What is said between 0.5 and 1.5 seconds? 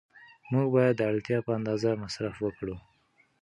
موږ باید د اړتیا